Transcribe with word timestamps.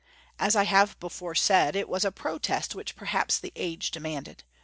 As 0.39 0.55
I 0.55 0.63
have 0.63 0.99
before 0.99 1.35
said, 1.35 1.75
it 1.75 1.87
was 1.87 2.03
a 2.03 2.11
protest 2.11 2.73
which 2.73 2.95
perhaps 2.95 3.37
the 3.37 3.53
age 3.55 3.91
demanded. 3.91 4.43